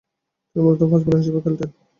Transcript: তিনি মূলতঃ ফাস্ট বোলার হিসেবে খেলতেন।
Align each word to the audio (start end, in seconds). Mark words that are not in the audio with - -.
তিনি 0.49 0.61
মূলতঃ 0.65 0.83
ফাস্ট 0.89 1.05
বোলার 1.05 1.21
হিসেবে 1.21 1.39
খেলতেন। 1.45 1.69